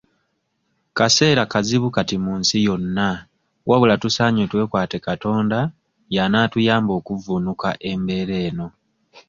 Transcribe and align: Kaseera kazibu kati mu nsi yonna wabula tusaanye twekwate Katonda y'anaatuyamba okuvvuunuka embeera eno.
Kaseera 0.97 1.43
kazibu 1.53 1.87
kati 1.95 2.15
mu 2.23 2.33
nsi 2.39 2.57
yonna 2.67 3.07
wabula 3.69 3.95
tusaanye 4.03 4.43
twekwate 4.51 4.97
Katonda 5.07 5.59
y'anaatuyamba 6.15 6.91
okuvvuunuka 6.99 7.69
embeera 7.91 8.35
eno. 8.47 8.67